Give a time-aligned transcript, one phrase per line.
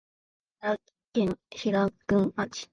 [0.61, 0.79] 奈
[1.15, 2.67] 良県平群町